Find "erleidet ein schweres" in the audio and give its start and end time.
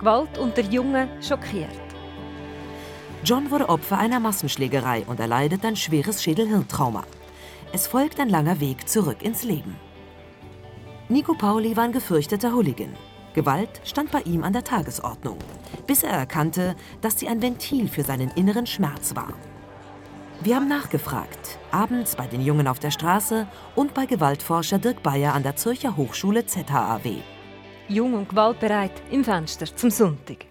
5.20-6.22